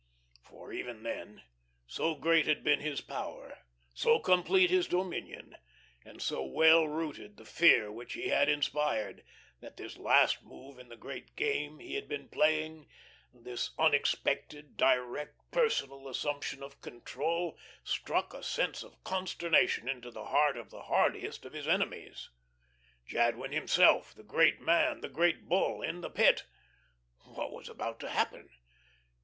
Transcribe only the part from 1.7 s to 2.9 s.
so great had been